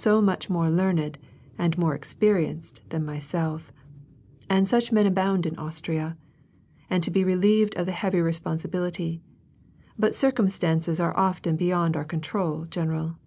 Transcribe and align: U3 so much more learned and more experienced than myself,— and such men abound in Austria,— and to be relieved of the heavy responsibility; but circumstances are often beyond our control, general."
U3 0.00 0.02
so 0.02 0.22
much 0.22 0.48
more 0.48 0.70
learned 0.70 1.18
and 1.58 1.76
more 1.76 1.94
experienced 1.94 2.80
than 2.88 3.04
myself,— 3.04 3.70
and 4.48 4.66
such 4.66 4.92
men 4.92 5.04
abound 5.06 5.44
in 5.44 5.58
Austria,— 5.58 6.16
and 6.88 7.04
to 7.04 7.10
be 7.10 7.22
relieved 7.22 7.74
of 7.76 7.84
the 7.84 7.92
heavy 7.92 8.22
responsibility; 8.22 9.20
but 9.98 10.14
circumstances 10.14 11.00
are 11.00 11.14
often 11.18 11.54
beyond 11.54 11.98
our 11.98 12.04
control, 12.04 12.64
general." 12.70 13.18